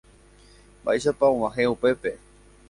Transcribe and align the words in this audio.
Mba'éichapa 0.81 1.27
og̃uahẽ 1.35 1.67
upépe. 1.75 2.11